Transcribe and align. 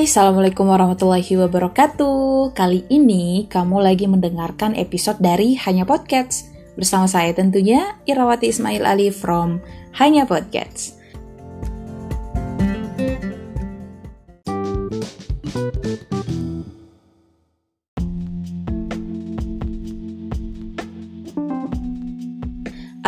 Hai, 0.00 0.08
Assalamualaikum 0.08 0.64
warahmatullahi 0.64 1.28
wabarakatuh. 1.44 2.56
Kali 2.56 2.88
ini 2.88 3.44
kamu 3.52 3.84
lagi 3.84 4.08
mendengarkan 4.08 4.72
episode 4.72 5.20
dari 5.20 5.60
Hanya 5.60 5.84
Podcast. 5.84 6.48
Bersama 6.72 7.04
saya 7.04 7.36
tentunya 7.36 8.00
Irawati 8.08 8.48
Ismail 8.48 8.88
Ali 8.88 9.12
from 9.12 9.60
Hanya 10.00 10.24
Podcast. 10.24 10.96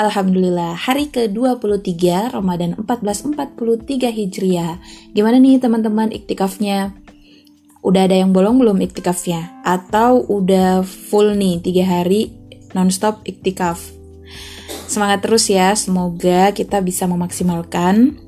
Alhamdulillah, 0.02 0.74
hari 0.74 1.14
ke-23 1.14 2.34
Ramadan 2.34 2.74
1443 2.74 4.10
Hijriah. 4.10 4.82
Gimana 5.14 5.38
nih 5.38 5.62
teman-teman 5.62 6.10
iktikafnya? 6.10 6.90
Udah 7.86 8.10
ada 8.10 8.18
yang 8.18 8.34
bolong 8.34 8.58
belum 8.58 8.82
iktikafnya? 8.82 9.62
Atau 9.62 10.26
udah 10.26 10.82
full 10.82 11.38
nih 11.38 11.62
3 11.62 11.86
hari 11.86 12.34
nonstop 12.74 13.22
iktikaf? 13.22 13.78
Semangat 14.90 15.22
terus 15.22 15.46
ya, 15.46 15.70
semoga 15.78 16.50
kita 16.50 16.82
bisa 16.82 17.06
memaksimalkan 17.06 18.18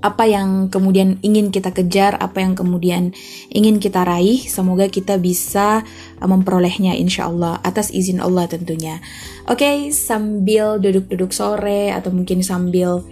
apa 0.00 0.24
yang 0.24 0.72
kemudian 0.72 1.20
ingin 1.20 1.52
kita 1.52 1.76
kejar, 1.76 2.16
apa 2.16 2.40
yang 2.40 2.56
kemudian 2.56 3.12
ingin 3.52 3.76
kita 3.76 4.04
raih, 4.04 4.40
semoga 4.48 4.88
kita 4.88 5.20
bisa 5.20 5.84
uh, 6.20 6.28
memperolehnya 6.28 6.96
insya 6.96 7.28
Allah 7.28 7.60
atas 7.60 7.92
izin 7.92 8.20
Allah 8.20 8.48
tentunya. 8.48 9.04
Oke, 9.44 9.64
okay, 9.64 9.76
sambil 9.92 10.80
duduk-duduk 10.80 11.36
sore 11.36 11.92
atau 11.92 12.08
mungkin 12.12 12.40
sambil 12.40 13.04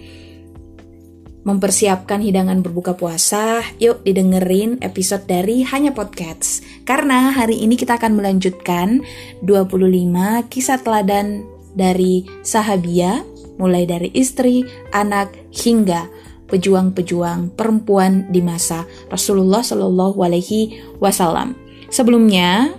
mempersiapkan 1.45 2.21
hidangan 2.21 2.61
berbuka 2.61 2.93
puasa, 2.93 3.65
yuk 3.81 4.05
didengerin 4.05 4.85
episode 4.85 5.25
dari 5.25 5.65
Hanya 5.65 5.97
Podcast. 5.97 6.61
Karena 6.85 7.33
hari 7.33 7.65
ini 7.65 7.77
kita 7.81 7.97
akan 7.97 8.21
melanjutkan 8.21 9.01
25 9.45 10.45
kisah 10.53 10.77
teladan 10.85 11.49
dari 11.73 12.29
sahabia, 12.45 13.25
mulai 13.57 13.89
dari 13.89 14.13
istri, 14.13 14.69
anak, 14.93 15.33
hingga 15.49 16.28
pejuang-pejuang 16.49 17.55
perempuan 17.55 18.27
di 18.33 18.41
masa 18.41 18.89
Rasulullah 19.13 19.61
Shallallahu 19.61 20.19
Alaihi 20.25 20.81
Wasallam. 20.99 21.55
Sebelumnya, 21.93 22.73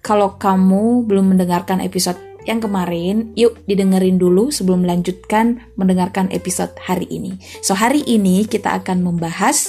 kalau 0.00 0.36
kamu 0.36 1.04
belum 1.04 1.36
mendengarkan 1.36 1.80
episode 1.80 2.16
yang 2.48 2.60
kemarin, 2.60 3.36
yuk 3.36 3.60
didengerin 3.68 4.16
dulu 4.16 4.48
sebelum 4.48 4.84
melanjutkan 4.88 5.60
mendengarkan 5.76 6.32
episode 6.32 6.72
hari 6.80 7.04
ini. 7.12 7.36
So, 7.60 7.76
hari 7.76 8.00
ini 8.08 8.48
kita 8.48 8.80
akan 8.80 9.04
membahas 9.04 9.68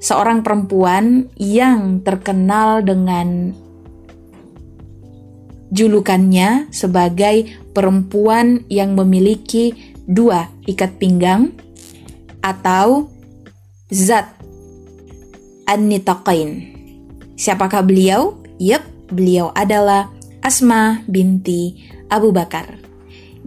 seorang 0.00 0.40
perempuan 0.40 1.28
yang 1.36 2.00
terkenal 2.00 2.80
dengan 2.80 3.52
julukannya 5.68 6.72
sebagai 6.72 7.44
perempuan 7.76 8.64
yang 8.72 8.96
memiliki 8.96 9.94
dua 10.08 10.48
ikat 10.64 10.96
pinggang 10.96 11.52
atau 12.48 13.12
zat 13.92 14.32
an-nitaqain. 15.68 16.76
Siapakah 17.36 17.84
beliau? 17.84 18.40
Yep, 18.56 19.12
beliau 19.12 19.52
adalah 19.52 20.08
Asma 20.40 21.04
binti 21.04 21.86
Abu 22.08 22.32
Bakar. 22.32 22.80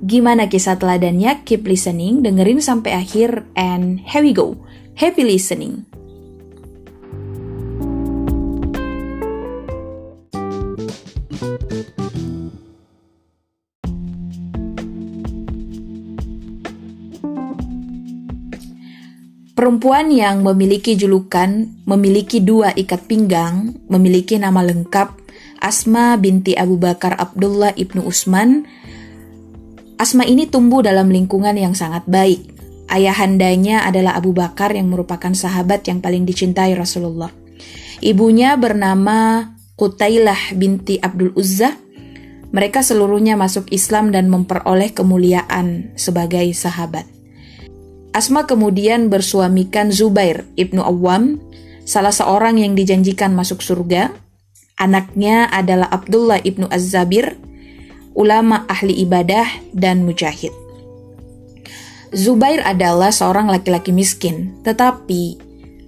Gimana 0.02 0.50
kisah 0.50 0.78
teladannya? 0.78 1.46
Keep 1.46 1.66
listening, 1.66 2.22
dengerin 2.26 2.62
sampai 2.62 2.98
akhir, 2.98 3.46
and 3.58 4.02
here 4.02 4.26
we 4.26 4.34
go. 4.34 4.58
Happy 4.98 5.26
listening. 5.26 5.91
Perempuan 19.52 20.08
yang 20.16 20.48
memiliki 20.48 20.96
julukan, 20.96 21.68
memiliki 21.84 22.40
dua 22.40 22.72
ikat 22.72 23.04
pinggang, 23.06 23.76
memiliki 23.92 24.40
nama 24.40 24.64
lengkap 24.64 25.22
Asma 25.62 26.18
binti 26.18 26.58
Abu 26.58 26.82
Bakar 26.82 27.14
Abdullah 27.22 27.78
ibnu 27.78 28.02
Usman. 28.02 28.66
Asma 30.02 30.26
ini 30.26 30.50
tumbuh 30.50 30.82
dalam 30.82 31.14
lingkungan 31.14 31.54
yang 31.54 31.78
sangat 31.78 32.02
baik. 32.10 32.50
Ayahandanya 32.90 33.86
adalah 33.86 34.18
Abu 34.18 34.34
Bakar 34.34 34.74
yang 34.74 34.90
merupakan 34.90 35.30
sahabat 35.30 35.86
yang 35.86 36.02
paling 36.02 36.26
dicintai 36.26 36.74
Rasulullah. 36.74 37.30
Ibunya 38.02 38.58
bernama 38.58 39.54
Qutailah 39.78 40.58
binti 40.58 40.98
Abdul 40.98 41.38
Uzza. 41.38 41.78
Mereka 42.50 42.82
seluruhnya 42.82 43.38
masuk 43.38 43.70
Islam 43.70 44.10
dan 44.10 44.34
memperoleh 44.34 44.92
kemuliaan 44.98 45.94
sebagai 45.94 46.50
sahabat. 46.58 47.06
Asma 48.12 48.44
kemudian 48.44 49.08
bersuamikan 49.08 49.88
Zubair 49.88 50.44
ibnu 50.60 50.84
Awam, 50.84 51.40
salah 51.88 52.12
seorang 52.12 52.60
yang 52.60 52.76
dijanjikan 52.76 53.32
masuk 53.32 53.64
surga. 53.64 54.12
Anaknya 54.76 55.48
adalah 55.48 55.88
Abdullah 55.88 56.44
ibnu 56.44 56.68
Az-Zabir, 56.68 57.40
ulama 58.12 58.68
ahli 58.68 59.00
ibadah 59.08 59.48
dan 59.72 60.04
mujahid. 60.04 60.52
Zubair 62.12 62.60
adalah 62.68 63.16
seorang 63.16 63.48
laki-laki 63.48 63.96
miskin, 63.96 64.60
tetapi 64.68 65.40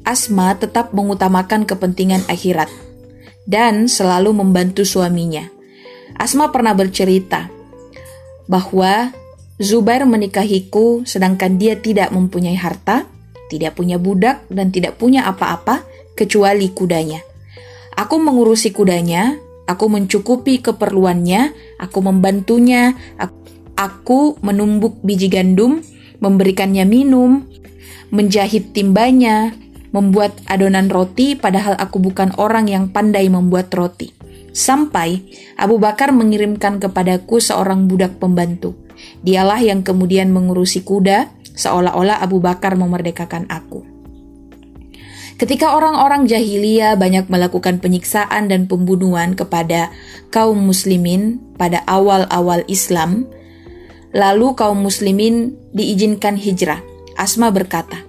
Asma 0.07 0.55
tetap 0.55 0.95
mengutamakan 0.95 1.67
kepentingan 1.67 2.23
akhirat 2.31 2.71
dan 3.43 3.91
selalu 3.91 4.31
membantu 4.31 4.87
suaminya. 4.87 5.47
Asma 6.15 6.51
pernah 6.55 6.71
bercerita 6.71 7.51
bahwa 8.47 9.11
Zubair 9.61 10.09
menikahiku 10.09 11.05
sedangkan 11.05 11.61
dia 11.61 11.77
tidak 11.77 12.09
mempunyai 12.09 12.57
harta, 12.57 13.05
tidak 13.53 13.77
punya 13.77 14.01
budak, 14.01 14.41
dan 14.49 14.73
tidak 14.73 14.97
punya 14.97 15.29
apa-apa 15.29 15.85
kecuali 16.17 16.73
kudanya. 16.73 17.21
Aku 17.93 18.17
mengurusi 18.17 18.73
kudanya, 18.73 19.37
aku 19.69 19.85
mencukupi 19.93 20.65
keperluannya, 20.65 21.53
aku 21.77 21.99
membantunya, 22.01 22.97
aku 23.77 24.41
menumbuk 24.41 24.97
biji 25.05 25.29
gandum, 25.29 25.85
memberikannya 26.17 26.89
minum, 26.89 27.45
menjahit 28.09 28.73
timbanya, 28.73 29.53
membuat 29.93 30.33
adonan 30.49 30.89
roti 30.89 31.37
padahal 31.37 31.77
aku 31.77 32.01
bukan 32.01 32.33
orang 32.41 32.65
yang 32.65 32.89
pandai 32.89 33.29
membuat 33.29 33.69
roti. 33.69 34.09
Sampai 34.53 35.25
Abu 35.57 35.81
Bakar 35.81 36.13
mengirimkan 36.13 36.77
kepadaku 36.77 37.41
seorang 37.41 37.89
budak 37.89 38.17
pembantu. 38.21 38.82
Dialah 39.23 39.63
yang 39.63 39.81
kemudian 39.81 40.35
mengurusi 40.35 40.83
kuda, 40.83 41.31
seolah-olah 41.55 42.19
Abu 42.19 42.43
Bakar 42.43 42.75
memerdekakan 42.75 43.47
aku. 43.47 43.93
Ketika 45.33 45.73
orang-orang 45.73 46.29
jahiliyah 46.29 46.93
banyak 46.95 47.27
melakukan 47.27 47.81
penyiksaan 47.81 48.47
dan 48.47 48.69
pembunuhan 48.69 49.33
kepada 49.33 49.89
kaum 50.29 50.61
muslimin 50.61 51.41
pada 51.57 51.81
awal-awal 51.89 52.61
Islam, 52.69 53.25
lalu 54.13 54.53
kaum 54.53 54.79
muslimin 54.79 55.57
diizinkan 55.73 56.37
hijrah. 56.37 56.79
Asma 57.17 57.49
berkata, 57.49 58.05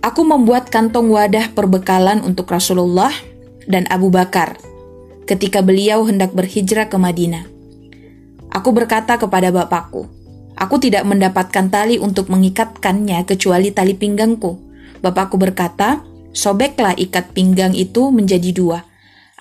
Aku 0.00 0.22
membuat 0.22 0.70
kantong 0.70 1.10
wadah 1.12 1.52
perbekalan 1.52 2.22
untuk 2.24 2.48
Rasulullah 2.48 3.12
dan 3.66 3.84
Abu 3.90 4.08
Bakar 4.08 4.56
ketika 5.26 5.60
beliau 5.60 6.06
hendak 6.06 6.30
berhijrah 6.32 6.86
ke 6.86 6.96
Madinah. 6.96 7.55
Aku 8.52 8.70
berkata 8.70 9.18
kepada 9.18 9.50
bapakku, 9.50 10.06
aku 10.56 10.76
tidak 10.80 11.04
mendapatkan 11.04 11.66
tali 11.68 11.98
untuk 11.98 12.30
mengikatkannya 12.32 13.26
kecuali 13.26 13.74
tali 13.74 13.92
pinggangku. 13.92 14.58
Bapakku 15.02 15.36
berkata, 15.36 16.02
sobeklah 16.32 16.96
ikat 16.96 17.36
pinggang 17.36 17.76
itu 17.76 18.08
menjadi 18.08 18.50
dua. 18.54 18.78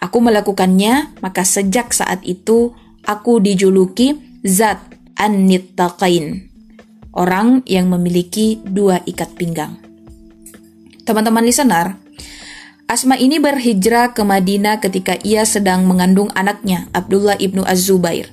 Aku 0.01 0.19
melakukannya, 0.19 1.15
maka 1.23 1.47
sejak 1.47 1.95
saat 1.95 2.21
itu 2.27 2.75
aku 3.07 3.39
dijuluki 3.39 4.19
Zat 4.43 4.77
An-Nittaqain, 5.15 6.51
orang 7.15 7.63
yang 7.65 7.87
memiliki 7.87 8.59
dua 8.61 8.99
ikat 9.07 9.33
pinggang. 9.39 9.79
Teman-teman 11.07 11.45
listener, 11.45 11.95
Asma 12.85 13.17
ini 13.17 13.41
berhijrah 13.41 14.13
ke 14.13 14.21
Madinah 14.21 14.77
ketika 14.77 15.17
ia 15.25 15.41
sedang 15.41 15.89
mengandung 15.89 16.29
anaknya, 16.37 16.85
Abdullah 16.93 17.33
ibnu 17.41 17.65
Az-Zubair 17.65 18.29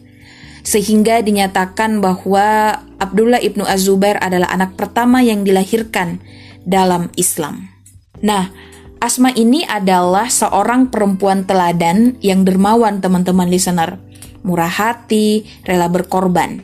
sehingga 0.62 1.20
dinyatakan 1.22 1.98
bahwa 1.98 2.78
Abdullah 3.02 3.42
ibnu 3.42 3.66
Az-Zubair 3.66 4.18
adalah 4.22 4.50
anak 4.50 4.78
pertama 4.78 5.20
yang 5.22 5.42
dilahirkan 5.42 6.22
dalam 6.62 7.10
Islam. 7.18 7.70
Nah, 8.22 8.50
Asma 9.02 9.34
ini 9.34 9.66
adalah 9.66 10.30
seorang 10.30 10.86
perempuan 10.86 11.42
teladan 11.42 12.14
yang 12.22 12.46
dermawan 12.46 13.02
teman-teman 13.02 13.50
listener, 13.50 13.98
murah 14.46 14.70
hati, 14.70 15.42
rela 15.66 15.90
berkorban. 15.90 16.62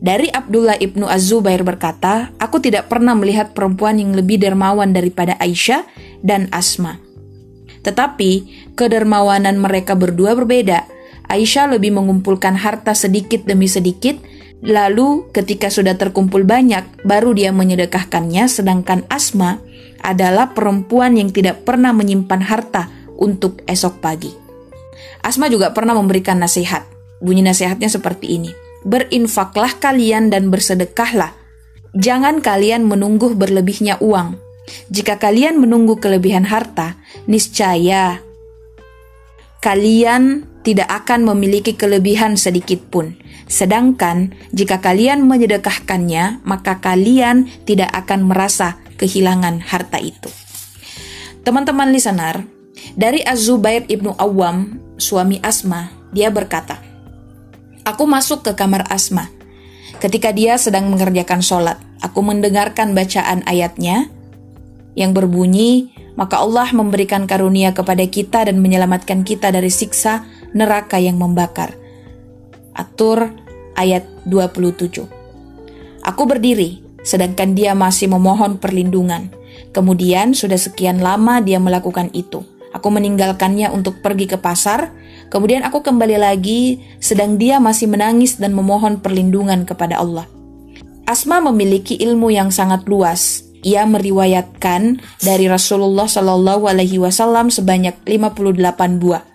Dari 0.00 0.32
Abdullah 0.32 0.80
ibnu 0.80 1.04
Az-Zubair 1.04 1.60
berkata, 1.60 2.32
Aku 2.40 2.60
tidak 2.64 2.88
pernah 2.88 3.12
melihat 3.12 3.52
perempuan 3.52 4.00
yang 4.00 4.16
lebih 4.16 4.40
dermawan 4.40 4.96
daripada 4.96 5.36
Aisyah 5.36 5.84
dan 6.24 6.48
Asma. 6.56 7.00
Tetapi, 7.84 8.32
kedermawanan 8.80 9.60
mereka 9.60 9.92
berdua 9.92 10.32
berbeda. 10.32 10.88
Aisyah 11.28 11.76
lebih 11.76 11.96
mengumpulkan 11.96 12.54
harta 12.58 12.92
sedikit 12.92 13.44
demi 13.48 13.66
sedikit, 13.66 14.20
lalu 14.60 15.28
ketika 15.32 15.72
sudah 15.72 15.96
terkumpul 15.96 16.44
banyak, 16.44 16.84
baru 17.04 17.32
dia 17.32 17.50
menyedekahkannya, 17.50 18.44
sedangkan 18.48 19.08
Asma 19.08 19.60
adalah 20.04 20.52
perempuan 20.52 21.16
yang 21.16 21.32
tidak 21.32 21.64
pernah 21.64 21.96
menyimpan 21.96 22.42
harta 22.44 22.92
untuk 23.16 23.64
esok 23.64 24.04
pagi. 24.04 24.32
Asma 25.24 25.48
juga 25.48 25.72
pernah 25.72 25.96
memberikan 25.96 26.36
nasihat. 26.36 26.84
Bunyi 27.24 27.40
nasihatnya 27.40 27.88
seperti 27.88 28.36
ini 28.36 28.52
berinfaklah 28.84 29.80
kalian 29.80 30.28
dan 30.28 30.52
bersedekahlah. 30.52 31.32
Jangan 31.96 32.44
kalian 32.44 32.84
menunggu 32.84 33.32
berlebihnya 33.32 33.98
uang. 33.98 34.36
Jika 34.92 35.16
kalian 35.16 35.60
menunggu 35.60 35.96
kelebihan 36.00 36.44
harta, 36.48 36.96
niscaya 37.28 38.20
kalian 39.60 40.44
tidak 40.64 40.88
akan 40.88 41.28
memiliki 41.28 41.76
kelebihan 41.76 42.34
sedikit 42.40 42.80
pun. 42.88 43.14
Sedangkan 43.44 44.32
jika 44.56 44.80
kalian 44.80 45.28
menyedekahkannya, 45.28 46.42
maka 46.42 46.80
kalian 46.80 47.46
tidak 47.68 47.92
akan 47.92 48.32
merasa 48.32 48.80
kehilangan 48.96 49.60
harta 49.60 50.00
itu. 50.00 50.32
Teman-teman 51.44 51.92
listener, 51.92 52.48
dari 52.96 53.20
Az-Zubair 53.20 53.84
ibnu 53.92 54.16
Awam, 54.16 54.80
suami 54.96 55.38
Asma, 55.44 55.92
dia 56.16 56.32
berkata, 56.32 56.80
Aku 57.84 58.08
masuk 58.08 58.40
ke 58.40 58.56
kamar 58.56 58.88
Asma. 58.88 59.28
Ketika 60.00 60.32
dia 60.32 60.56
sedang 60.56 60.88
mengerjakan 60.88 61.44
sholat, 61.44 61.76
aku 62.00 62.24
mendengarkan 62.24 62.96
bacaan 62.96 63.44
ayatnya 63.44 64.08
yang 64.96 65.12
berbunyi, 65.12 65.92
maka 66.16 66.40
Allah 66.40 66.70
memberikan 66.72 67.28
karunia 67.28 67.76
kepada 67.76 68.06
kita 68.08 68.48
dan 68.48 68.62
menyelamatkan 68.64 69.26
kita 69.26 69.52
dari 69.52 69.68
siksa 69.68 70.24
neraka 70.54 71.02
yang 71.02 71.18
membakar. 71.18 71.74
Atur 72.72 73.34
ayat 73.74 74.06
27. 74.24 75.04
Aku 76.06 76.22
berdiri, 76.24 76.80
sedangkan 77.02 77.52
dia 77.58 77.74
masih 77.74 78.08
memohon 78.08 78.56
perlindungan. 78.62 79.28
Kemudian 79.74 80.32
sudah 80.32 80.58
sekian 80.58 81.02
lama 81.02 81.42
dia 81.42 81.58
melakukan 81.58 82.08
itu. 82.14 82.46
Aku 82.74 82.90
meninggalkannya 82.90 83.70
untuk 83.70 84.02
pergi 84.02 84.26
ke 84.26 84.38
pasar, 84.38 84.90
kemudian 85.30 85.62
aku 85.62 85.82
kembali 85.82 86.18
lagi 86.18 86.82
sedang 86.98 87.38
dia 87.38 87.62
masih 87.62 87.86
menangis 87.86 88.38
dan 88.38 88.50
memohon 88.50 88.98
perlindungan 88.98 89.62
kepada 89.62 90.02
Allah. 90.02 90.26
Asma 91.06 91.38
memiliki 91.38 92.00
ilmu 92.00 92.34
yang 92.34 92.50
sangat 92.50 92.88
luas. 92.90 93.46
Ia 93.64 93.88
meriwayatkan 93.88 95.00
dari 95.24 95.48
Rasulullah 95.48 96.04
Shallallahu 96.04 96.68
Alaihi 96.68 97.00
Wasallam 97.00 97.48
sebanyak 97.48 97.96
58 98.04 99.00
buah. 99.00 99.33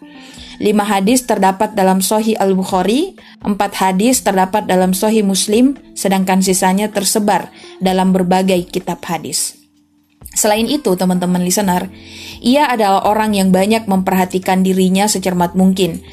Lima 0.60 0.84
hadis 0.84 1.24
terdapat 1.24 1.72
dalam 1.72 2.04
Sahih 2.04 2.36
Al 2.36 2.52
Bukhari, 2.52 3.16
empat 3.48 3.80
hadis 3.80 4.20
terdapat 4.20 4.68
dalam 4.68 4.92
Sahih 4.92 5.24
Muslim, 5.24 5.80
sedangkan 5.96 6.44
sisanya 6.44 6.92
tersebar 6.92 7.48
dalam 7.80 8.12
berbagai 8.12 8.68
kitab 8.68 9.00
hadis. 9.08 9.56
Selain 10.36 10.68
itu, 10.68 10.94
teman-teman 11.00 11.42
listener, 11.42 11.88
ia 12.44 12.68
adalah 12.68 13.08
orang 13.08 13.40
yang 13.40 13.56
banyak 13.56 13.88
memperhatikan 13.88 14.60
dirinya 14.62 15.08
secermat 15.08 15.56
mungkin, 15.56 16.04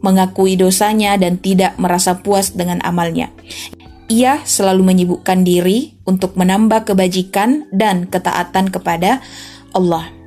mengakui 0.00 0.56
dosanya 0.56 1.20
dan 1.20 1.36
tidak 1.36 1.76
merasa 1.76 2.24
puas 2.24 2.56
dengan 2.56 2.80
amalnya. 2.82 3.28
Ia 4.08 4.40
selalu 4.42 4.82
menyibukkan 4.82 5.44
diri 5.44 6.00
untuk 6.08 6.34
menambah 6.34 6.88
kebajikan 6.88 7.68
dan 7.70 8.08
ketaatan 8.08 8.72
kepada 8.72 9.20
Allah. 9.76 10.21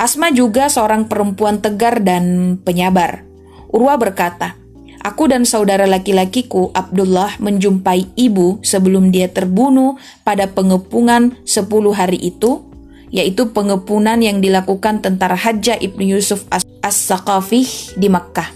Asma 0.00 0.32
juga 0.32 0.72
seorang 0.72 1.12
perempuan 1.12 1.60
tegar 1.60 2.00
dan 2.00 2.56
penyabar. 2.64 3.20
Urwa 3.68 4.00
berkata, 4.00 4.56
Aku 5.04 5.28
dan 5.28 5.44
saudara 5.44 5.84
laki-lakiku 5.84 6.72
Abdullah 6.72 7.36
menjumpai 7.36 8.16
ibu 8.16 8.60
sebelum 8.64 9.12
dia 9.12 9.28
terbunuh 9.28 10.00
pada 10.24 10.48
pengepungan 10.48 11.36
10 11.44 11.68
hari 11.92 12.16
itu 12.16 12.64
yaitu 13.12 13.52
pengepunan 13.52 14.16
yang 14.24 14.40
dilakukan 14.40 15.04
tentara 15.04 15.36
Hajjah 15.36 15.76
ibnu 15.82 16.16
Yusuf 16.16 16.48
As-Saqafih 16.80 17.98
di 18.00 18.08
Makkah. 18.08 18.48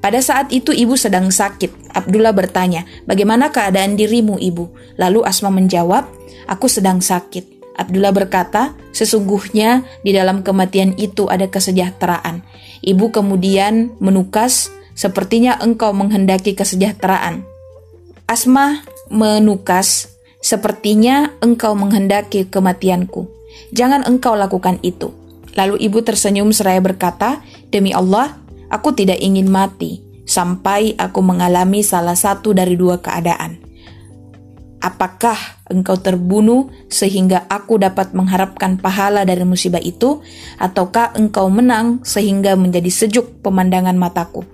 Pada 0.00 0.18
saat 0.24 0.48
itu 0.52 0.72
ibu 0.72 0.96
sedang 0.96 1.28
sakit. 1.28 1.92
Abdullah 1.92 2.32
bertanya, 2.32 2.88
bagaimana 3.04 3.52
keadaan 3.52 4.00
dirimu 4.00 4.40
ibu? 4.40 4.72
Lalu 4.96 5.22
Asma 5.28 5.52
menjawab, 5.52 6.08
aku 6.48 6.66
sedang 6.72 7.04
sakit. 7.04 7.59
Abdullah 7.80 8.12
berkata, 8.12 8.76
sesungguhnya 8.92 9.88
di 10.04 10.12
dalam 10.12 10.44
kematian 10.44 10.92
itu 11.00 11.32
ada 11.32 11.48
kesejahteraan. 11.48 12.44
Ibu 12.84 13.08
kemudian 13.08 13.96
menukas, 13.96 14.68
sepertinya 14.92 15.56
engkau 15.56 15.96
menghendaki 15.96 16.52
kesejahteraan. 16.52 17.48
Asma 18.28 18.84
menukas, 19.08 20.12
sepertinya 20.44 21.32
engkau 21.40 21.72
menghendaki 21.72 22.44
kematianku. 22.46 23.32
Jangan 23.72 24.04
engkau 24.04 24.36
lakukan 24.36 24.76
itu. 24.84 25.16
Lalu 25.56 25.80
ibu 25.82 26.04
tersenyum 26.04 26.52
seraya 26.52 26.78
berkata, 26.84 27.42
Demi 27.72 27.96
Allah, 27.96 28.38
aku 28.70 28.94
tidak 28.94 29.18
ingin 29.18 29.50
mati 29.50 30.04
sampai 30.30 30.94
aku 30.94 31.20
mengalami 31.26 31.82
salah 31.82 32.14
satu 32.14 32.54
dari 32.54 32.78
dua 32.78 33.02
keadaan. 33.02 33.59
Apakah 34.80 35.36
engkau 35.68 36.00
terbunuh 36.00 36.72
sehingga 36.88 37.44
aku 37.52 37.76
dapat 37.76 38.16
mengharapkan 38.16 38.80
pahala 38.80 39.28
dari 39.28 39.44
musibah 39.44 39.80
itu, 39.80 40.24
ataukah 40.56 41.12
engkau 41.20 41.52
menang 41.52 42.00
sehingga 42.00 42.56
menjadi 42.56 42.88
sejuk 42.88 43.44
pemandangan 43.44 43.94
mataku? 44.00 44.48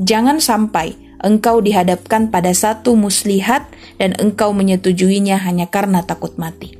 Jangan 0.00 0.40
sampai 0.40 0.96
engkau 1.20 1.60
dihadapkan 1.60 2.32
pada 2.32 2.56
satu 2.56 2.96
muslihat 2.96 3.68
dan 4.00 4.16
engkau 4.16 4.56
menyetujuinya 4.56 5.40
hanya 5.44 5.68
karena 5.68 6.00
takut 6.04 6.36
mati. 6.40 6.76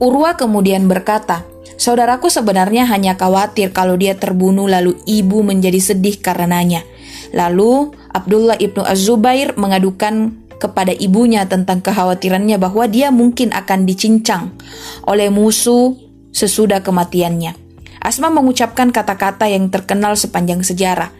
Urwa 0.00 0.36
kemudian 0.40 0.88
berkata, 0.88 1.44
Saudaraku 1.74 2.30
sebenarnya 2.30 2.86
hanya 2.86 3.18
khawatir 3.18 3.74
kalau 3.74 3.98
dia 3.98 4.14
terbunuh 4.14 4.70
lalu 4.70 4.94
ibu 5.10 5.42
menjadi 5.42 5.82
sedih 5.82 6.22
karenanya. 6.22 6.86
Lalu 7.34 7.90
Abdullah 8.14 8.54
ibnu 8.62 8.86
Az-Zubair 8.86 9.58
mengadukan 9.58 10.43
kepada 10.64 10.96
ibunya 10.96 11.44
tentang 11.44 11.84
kekhawatirannya 11.84 12.56
bahwa 12.56 12.88
dia 12.88 13.12
mungkin 13.12 13.52
akan 13.52 13.84
dicincang 13.84 14.56
oleh 15.04 15.28
musuh 15.28 15.92
sesudah 16.32 16.80
kematiannya. 16.80 17.52
Asma 18.00 18.32
mengucapkan 18.32 18.88
kata-kata 18.88 19.44
yang 19.48 19.68
terkenal 19.68 20.16
sepanjang 20.16 20.64
sejarah. 20.64 21.12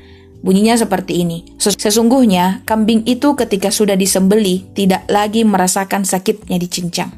Bunyinya 0.45 0.77
seperti 0.77 1.25
ini. 1.25 1.57
Sesungguhnya 1.57 2.65
kambing 2.69 3.09
itu 3.09 3.33
ketika 3.33 3.73
sudah 3.73 3.97
disembeli 3.97 4.69
tidak 4.77 5.09
lagi 5.09 5.41
merasakan 5.45 6.05
sakitnya 6.05 6.61
dicincang. 6.61 7.09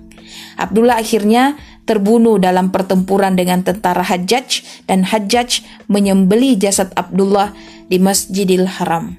Abdullah 0.55 1.03
akhirnya 1.03 1.59
terbunuh 1.87 2.39
dalam 2.39 2.71
pertempuran 2.75 3.35
dengan 3.35 3.63
tentara 3.67 4.03
Hajjaj 4.03 4.63
dan 4.91 5.07
Hajjaj 5.07 5.67
menyembeli 5.91 6.55
jasad 6.59 6.91
Abdullah 6.95 7.51
di 7.91 7.99
Masjidil 7.99 8.67
Haram. 8.67 9.19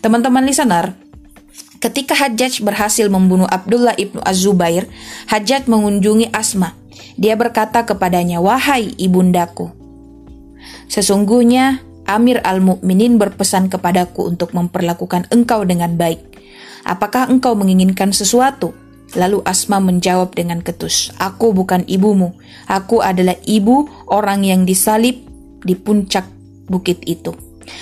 Teman-teman 0.00 0.44
listener, 0.44 0.96
ketika 1.80 2.12
Hajjaj 2.12 2.60
berhasil 2.60 3.08
membunuh 3.08 3.48
Abdullah 3.48 3.96
ibnu 3.96 4.20
Az-Zubair, 4.22 4.86
Hajjaj 5.26 5.66
mengunjungi 5.66 6.30
Asma. 6.30 6.76
Dia 7.16 7.34
berkata 7.34 7.88
kepadanya, 7.88 8.38
"Wahai 8.44 8.92
ibundaku, 9.00 9.72
sesungguhnya 10.86 11.80
Amir 12.04 12.42
al-Mu'minin 12.44 13.16
berpesan 13.16 13.72
kepadaku 13.72 14.28
untuk 14.28 14.52
memperlakukan 14.52 15.30
engkau 15.32 15.64
dengan 15.64 15.96
baik. 15.96 16.20
Apakah 16.84 17.32
engkau 17.32 17.56
menginginkan 17.56 18.12
sesuatu?" 18.12 18.76
Lalu 19.18 19.42
Asma 19.42 19.82
menjawab 19.82 20.38
dengan 20.38 20.62
ketus, 20.62 21.10
"Aku 21.18 21.50
bukan 21.50 21.82
ibumu. 21.90 22.38
Aku 22.70 23.02
adalah 23.02 23.34
ibu 23.42 23.90
orang 24.06 24.46
yang 24.46 24.62
disalib 24.62 25.18
di 25.66 25.74
puncak 25.74 26.30
bukit 26.70 27.02
itu. 27.02 27.34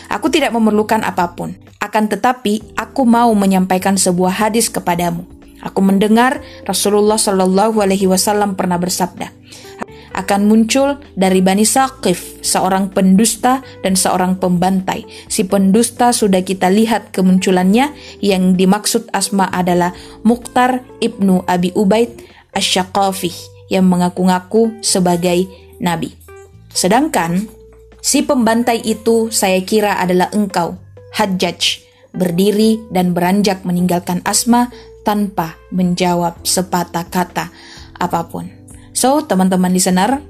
Aku 0.08 0.32
tidak 0.32 0.56
memerlukan 0.56 1.04
apa 1.04 1.36
pun. 1.36 1.52
Akan 1.88 2.04
tetapi, 2.04 2.76
aku 2.76 3.08
mau 3.08 3.32
menyampaikan 3.32 3.96
sebuah 3.96 4.44
hadis 4.44 4.68
kepadamu. 4.68 5.24
Aku 5.64 5.80
mendengar 5.80 6.44
Rasulullah 6.68 7.16
Shallallahu 7.16 7.80
Alaihi 7.80 8.04
Wasallam 8.04 8.60
pernah 8.60 8.76
bersabda, 8.76 9.32
akan 10.12 10.44
muncul 10.44 11.00
dari 11.16 11.40
Bani 11.40 11.64
Saqif, 11.64 12.44
seorang 12.44 12.92
pendusta 12.92 13.64
dan 13.80 13.96
seorang 13.96 14.36
pembantai. 14.36 15.08
Si 15.32 15.48
pendusta 15.48 16.12
sudah 16.12 16.44
kita 16.44 16.68
lihat 16.68 17.08
kemunculannya, 17.08 17.96
yang 18.20 18.52
dimaksud 18.52 19.08
Asma 19.16 19.48
adalah 19.48 19.96
Mukhtar 20.28 20.84
ibnu 21.00 21.40
Abi 21.48 21.72
Ubaid 21.72 22.20
Asyaqafi 22.52 23.32
yang 23.72 23.88
mengaku-ngaku 23.88 24.76
sebagai 24.84 25.48
nabi. 25.80 26.12
Sedangkan 26.68 27.48
si 27.98 28.22
pembantai 28.22 28.84
itu 28.84 29.32
saya 29.32 29.58
kira 29.64 29.98
adalah 29.98 30.30
engkau, 30.36 30.78
Hajjaj, 31.18 31.82
berdiri 32.14 32.78
dan 32.94 33.10
beranjak 33.10 33.66
meninggalkan 33.66 34.22
Asma 34.22 34.70
tanpa 35.02 35.58
menjawab 35.74 36.46
sepatah 36.46 37.10
kata 37.10 37.50
apa 37.98 38.20
pun. 38.30 38.46
So, 38.94 39.26
teman-teman 39.26 39.74
listener, 39.74 40.22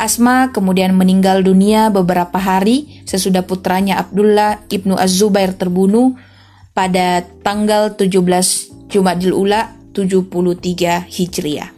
Asma 0.00 0.48
kemudian 0.48 0.96
meninggal 0.96 1.44
dunia 1.44 1.92
beberapa 1.92 2.40
hari 2.40 3.04
sesudah 3.04 3.44
putranya 3.44 4.00
Abdullah 4.00 4.64
ibnu 4.72 4.96
Az-Zubair 4.96 5.52
terbunuh 5.52 6.16
pada 6.72 7.20
tanggal 7.44 7.92
17 7.92 8.88
Jumadil 8.88 9.36
Ula 9.36 9.76
73 9.92 11.04
Hijriah. 11.04 11.68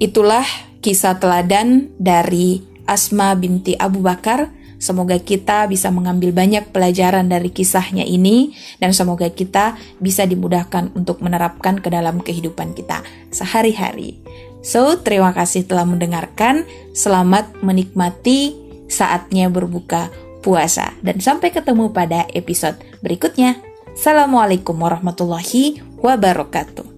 Itulah 0.00 0.48
kisah 0.80 1.20
teladan 1.20 1.92
dari 2.00 2.64
Asma 2.88 3.36
binti 3.36 3.76
Abu 3.76 4.00
Bakar 4.00 4.48
Semoga 4.84 5.16
kita 5.16 5.64
bisa 5.64 5.88
mengambil 5.88 6.36
banyak 6.36 6.68
pelajaran 6.68 7.24
dari 7.24 7.48
kisahnya 7.48 8.04
ini 8.04 8.52
dan 8.76 8.92
semoga 8.92 9.32
kita 9.32 9.80
bisa 9.96 10.28
dimudahkan 10.28 10.92
untuk 10.92 11.24
menerapkan 11.24 11.80
ke 11.80 11.88
dalam 11.88 12.20
kehidupan 12.20 12.76
kita 12.76 13.00
sehari-hari. 13.32 14.20
So, 14.60 15.00
terima 15.00 15.32
kasih 15.32 15.64
telah 15.64 15.88
mendengarkan. 15.88 16.68
Selamat 16.92 17.48
menikmati 17.64 18.60
saatnya 18.92 19.48
berbuka 19.48 20.12
puasa 20.44 20.92
dan 21.00 21.16
sampai 21.16 21.48
ketemu 21.48 21.88
pada 21.88 22.28
episode 22.36 22.76
berikutnya. 23.00 23.56
Assalamualaikum 23.96 24.76
warahmatullahi 24.76 25.80
wabarakatuh. 26.04 26.93